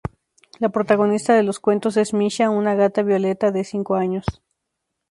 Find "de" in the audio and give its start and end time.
1.35-1.43, 3.51-3.63